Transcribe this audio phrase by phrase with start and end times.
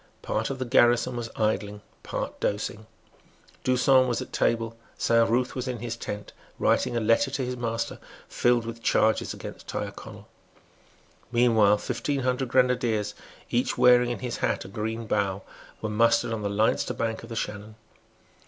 [0.23, 2.87] Part of the garrison was idling, part dosing.
[3.63, 4.75] D'Usson was at table.
[4.97, 9.31] Saint Ruth was in his tent, writing a letter to his master filled with charges
[9.31, 10.27] against Tyrconnel.
[11.31, 13.13] Meanwhile, fifteen hundred grenadiers;
[13.51, 15.43] each wearing in his hat a green bough,
[15.83, 17.75] were mustered on the Leinster bank of the Shannon.